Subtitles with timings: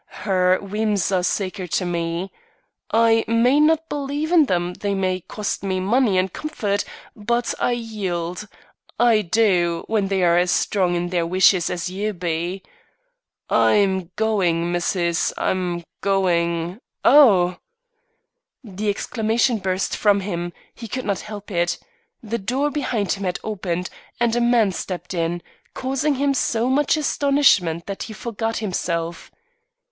[0.23, 2.31] Her whims are sacred to me.
[2.89, 6.83] I may not believe in them; they may cost me money and comfort;
[7.15, 8.47] but I yield,
[8.99, 12.63] I do, when they are as strong in their wishes as you be.
[13.47, 17.57] I'm going, missus I'm going Oh!"
[18.63, 20.51] The exclamation burst from him.
[20.73, 21.77] He could not help it.
[22.23, 25.43] The door behind him had opened, and a man stepped in,
[25.75, 29.29] causing him so much astonishment that he forgot himself.